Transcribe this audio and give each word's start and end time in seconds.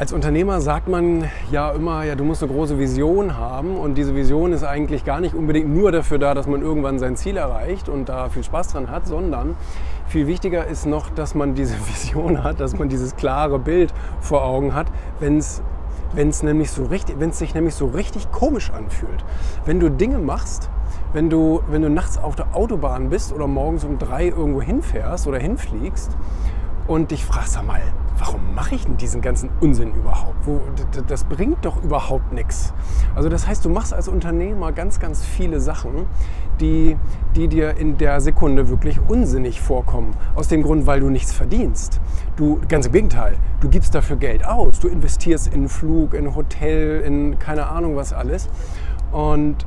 Als 0.00 0.14
Unternehmer 0.14 0.62
sagt 0.62 0.88
man 0.88 1.28
ja 1.52 1.72
immer, 1.72 2.04
ja, 2.04 2.14
du 2.14 2.24
musst 2.24 2.42
eine 2.42 2.50
große 2.50 2.78
Vision 2.78 3.36
haben 3.36 3.76
und 3.76 3.98
diese 3.98 4.14
Vision 4.14 4.54
ist 4.54 4.64
eigentlich 4.64 5.04
gar 5.04 5.20
nicht 5.20 5.34
unbedingt 5.34 5.68
nur 5.68 5.92
dafür 5.92 6.18
da, 6.18 6.32
dass 6.32 6.46
man 6.46 6.62
irgendwann 6.62 6.98
sein 6.98 7.16
Ziel 7.16 7.36
erreicht 7.36 7.90
und 7.90 8.08
da 8.08 8.30
viel 8.30 8.42
Spaß 8.42 8.68
dran 8.68 8.90
hat, 8.90 9.06
sondern 9.06 9.56
viel 10.08 10.26
wichtiger 10.26 10.66
ist 10.66 10.86
noch, 10.86 11.10
dass 11.10 11.34
man 11.34 11.54
diese 11.54 11.74
Vision 11.86 12.42
hat, 12.42 12.60
dass 12.60 12.78
man 12.78 12.88
dieses 12.88 13.14
klare 13.14 13.58
Bild 13.58 13.92
vor 14.22 14.42
Augen 14.42 14.74
hat, 14.74 14.86
wenn 15.18 15.36
es 15.36 15.62
wenn 16.14 16.30
es 16.30 16.42
nämlich 16.42 16.70
so 16.70 16.84
richtig, 16.84 17.16
wenn 17.20 17.28
es 17.28 17.38
sich 17.38 17.54
nämlich 17.54 17.74
so 17.74 17.86
richtig 17.86 18.32
komisch 18.32 18.70
anfühlt. 18.70 19.22
Wenn 19.66 19.80
du 19.80 19.90
Dinge 19.90 20.18
machst, 20.18 20.70
wenn 21.12 21.28
du, 21.28 21.60
wenn 21.68 21.82
du 21.82 21.90
nachts 21.90 22.16
auf 22.16 22.36
der 22.36 22.56
Autobahn 22.56 23.10
bist 23.10 23.34
oder 23.34 23.46
morgens 23.46 23.84
um 23.84 23.98
drei 23.98 24.28
irgendwo 24.28 24.62
hinfährst 24.62 25.26
oder 25.26 25.38
hinfliegst 25.38 26.16
und 26.90 27.12
dich 27.12 27.24
fragst, 27.24 27.52
sag 27.52 27.64
mal, 27.64 27.80
warum 28.18 28.52
mache 28.52 28.74
ich 28.74 28.84
denn 28.84 28.96
diesen 28.96 29.20
ganzen 29.20 29.48
Unsinn 29.60 29.94
überhaupt? 29.94 30.34
Wo, 30.44 30.60
das 31.06 31.22
bringt 31.22 31.64
doch 31.64 31.80
überhaupt 31.84 32.32
nichts. 32.32 32.74
Also 33.14 33.28
das 33.28 33.46
heißt, 33.46 33.64
du 33.64 33.68
machst 33.68 33.94
als 33.94 34.08
Unternehmer 34.08 34.72
ganz, 34.72 34.98
ganz 34.98 35.24
viele 35.24 35.60
Sachen, 35.60 36.06
die, 36.60 36.96
die 37.36 37.46
dir 37.46 37.76
in 37.76 37.96
der 37.96 38.20
Sekunde 38.20 38.68
wirklich 38.68 38.98
unsinnig 39.06 39.60
vorkommen. 39.60 40.16
Aus 40.34 40.48
dem 40.48 40.64
Grund, 40.64 40.84
weil 40.88 40.98
du 40.98 41.10
nichts 41.10 41.32
verdienst. 41.32 42.00
Du, 42.34 42.60
ganz 42.68 42.86
im 42.86 42.92
Gegenteil, 42.92 43.36
du 43.60 43.68
gibst 43.68 43.94
dafür 43.94 44.16
Geld 44.16 44.44
aus. 44.44 44.80
Du 44.80 44.88
investierst 44.88 45.54
in 45.54 45.68
Flug, 45.68 46.12
in 46.14 46.34
Hotel, 46.34 47.02
in 47.02 47.38
keine 47.38 47.68
Ahnung 47.68 47.94
was 47.94 48.12
alles. 48.12 48.48
Und 49.12 49.64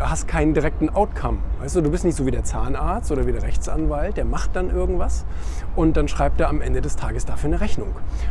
hast 0.00 0.28
keinen 0.28 0.54
direkten 0.54 0.90
Outcome. 0.90 1.38
Weißt 1.60 1.76
du, 1.76 1.80
du 1.80 1.90
bist 1.90 2.04
nicht 2.04 2.16
so 2.16 2.26
wie 2.26 2.30
der 2.30 2.44
Zahnarzt 2.44 3.10
oder 3.10 3.26
wie 3.26 3.32
der 3.32 3.42
Rechtsanwalt, 3.42 4.16
der 4.16 4.24
macht 4.24 4.54
dann 4.54 4.70
irgendwas 4.70 5.24
und 5.76 5.96
dann 5.96 6.08
schreibt 6.08 6.40
er 6.40 6.48
am 6.48 6.60
Ende 6.60 6.80
des 6.80 6.96
Tages 6.96 7.24
dafür 7.24 7.48
eine 7.48 7.60
Rechnung. 7.60 7.88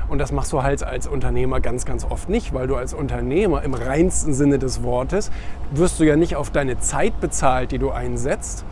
Und 0.07 0.19
das 0.19 0.31
machst 0.31 0.53
du 0.53 0.61
halt 0.61 0.83
als 0.83 1.07
Unternehmer 1.07 1.59
ganz, 1.59 1.85
ganz 1.85 2.05
oft 2.05 2.29
nicht, 2.29 2.53
weil 2.53 2.67
du 2.67 2.75
als 2.75 2.93
Unternehmer 2.93 3.63
im 3.63 3.73
reinsten 3.73 4.33
Sinne 4.33 4.59
des 4.59 4.83
Wortes 4.83 5.31
wirst 5.71 5.99
du 5.99 6.03
ja 6.03 6.15
nicht 6.15 6.35
auf 6.35 6.51
deine 6.51 6.79
Zeit 6.79 7.19
bezahlt, 7.19 7.71
die 7.71 7.79
du 7.79 7.91
einsetzt, 7.91 8.63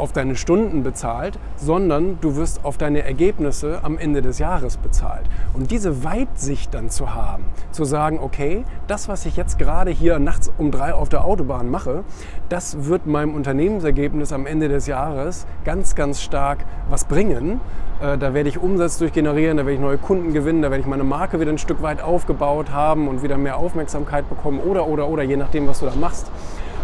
auf 0.00 0.12
deine 0.12 0.36
Stunden 0.36 0.82
bezahlt, 0.82 1.38
sondern 1.56 2.18
du 2.20 2.36
wirst 2.36 2.64
auf 2.64 2.78
deine 2.78 3.04
Ergebnisse 3.04 3.80
am 3.82 3.98
Ende 3.98 4.22
des 4.22 4.38
Jahres 4.38 4.76
bezahlt. 4.76 5.24
Und 5.54 5.70
diese 5.70 6.02
Weitsicht 6.02 6.74
dann 6.74 6.90
zu 6.90 7.14
haben, 7.14 7.44
zu 7.70 7.84
sagen, 7.84 8.18
okay, 8.20 8.64
das, 8.86 9.08
was 9.08 9.26
ich 9.26 9.36
jetzt 9.36 9.58
gerade 9.58 9.90
hier 9.90 10.18
nachts 10.18 10.50
um 10.58 10.70
drei 10.70 10.94
auf 10.94 11.08
der 11.08 11.24
Autobahn 11.24 11.70
mache, 11.70 12.04
das 12.48 12.86
wird 12.86 13.06
meinem 13.06 13.34
Unternehmensergebnis 13.34 14.32
am 14.32 14.46
Ende 14.46 14.68
des 14.68 14.86
Jahres 14.86 15.46
ganz, 15.64 15.94
ganz 15.94 16.20
stark 16.20 16.64
was 16.88 17.04
bringen. 17.04 17.60
Äh, 18.00 18.16
da 18.18 18.34
werde 18.34 18.48
ich 18.48 18.58
Umsatz 18.58 18.98
durchgenerieren, 18.98 19.58
da 19.58 19.64
werde 19.64 19.74
ich 19.74 19.80
neue 19.80 19.98
Kunden 19.98 20.32
gewinnen, 20.32 20.62
da 20.62 20.70
werde 20.70 20.80
ich 20.80 20.86
meine 20.88 21.04
Marke 21.04 21.38
wieder 21.40 21.50
ein 21.50 21.58
Stück 21.58 21.82
weit 21.82 22.02
aufgebaut 22.02 22.70
haben 22.72 23.08
und 23.08 23.22
wieder 23.22 23.36
mehr 23.36 23.58
Aufmerksamkeit 23.58 24.28
bekommen 24.28 24.60
oder, 24.60 24.86
oder, 24.86 25.08
oder, 25.08 25.22
je 25.22 25.36
nachdem, 25.36 25.68
was 25.68 25.80
du 25.80 25.86
da 25.86 25.94
machst. 25.94 26.30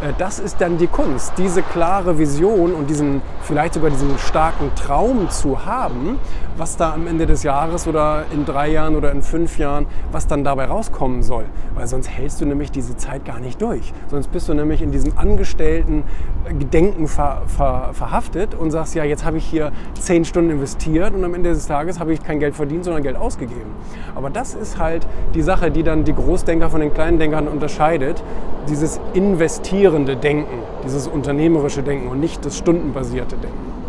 Äh, 0.03 0.13
das 0.19 0.39
ist 0.39 0.61
dann 0.61 0.79
die 0.79 0.87
Kunst, 0.87 1.33
diese 1.39 1.63
klare 1.63 2.19
Vision 2.19 2.75
und 2.75 2.91
diesen, 2.91 3.23
vielleicht 3.43 3.75
sogar 3.75 3.91
diesen 3.91 4.19
starken 4.19 4.71
Traum 4.75 5.31
zu 5.31 5.65
haben, 5.65 6.19
was 6.57 6.77
da 6.77 6.95
am 6.95 7.07
Ende 7.07 7.27
des 7.27 7.43
Jahres 7.43 7.87
oder 7.87 8.25
in 8.33 8.45
drei 8.45 8.69
Jahren 8.69 8.97
oder 8.97 9.13
in 9.13 9.23
fünf 9.23 9.59
Jahren, 9.59 9.87
was 10.13 10.27
dann 10.27 10.45
dabei 10.45 10.67
rauskommen 10.67 11.23
soll. 11.23 11.45
Weil 11.75 11.87
sonst 11.87 12.09
hältst 12.09 12.41
du 12.41 12.47
nämlich 12.47 12.71
diese 12.71 12.97
Zeit 12.97 13.25
gar 13.25 13.41
nicht 13.41 13.61
durch. 13.61 13.93
Sonst 14.09 14.29
bist 14.29 14.49
du 14.49 14.55
nämlich 14.55 14.83
in 14.83 14.91
diesem 14.91 15.17
angestellten 15.19 16.05
Gedenken 16.59 17.09
ver, 17.09 17.43
ver, 17.47 17.91
verhaftet 17.93 18.55
und 18.55 18.71
sagst, 18.71 18.95
ja, 18.95 19.05
jetzt 19.05 19.25
habe 19.25 19.39
ich 19.39 19.45
hier 19.45 19.73
zehn 19.99 20.25
Stunden 20.25 20.51
investiert 20.51 21.15
und 21.15 21.25
am 21.25 21.35
Ende 21.35 21.51
des 21.51 21.67
Tages 21.67 22.01
habe 22.01 22.13
ich 22.13 22.23
kein 22.23 22.39
Geld 22.39 22.55
verdient, 22.55 22.85
sondern 22.85 23.03
Geld 23.03 23.17
ausgegeben. 23.17 23.71
Aber 24.15 24.31
das 24.31 24.55
ist 24.55 24.79
halt 24.79 25.07
die 25.35 25.43
Sache, 25.43 25.71
die 25.71 25.83
dann 25.83 26.05
die 26.05 26.15
Großdenker 26.15 26.71
von 26.71 26.81
den 26.81 26.93
kleinen 26.93 27.19
Denkern 27.19 27.49
unterscheidet. 27.49 28.23
Dieses 28.69 29.01
investierende 29.87 30.17
Denken, 30.17 30.63
dieses 30.85 31.07
unternehmerische 31.07 31.83
Denken 31.83 32.09
und 32.09 32.19
nicht 32.21 32.45
das 32.45 32.59
stundenbasierte 32.59 33.37
Denken. 33.37 33.86